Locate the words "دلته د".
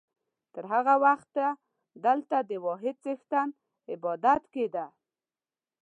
2.05-2.51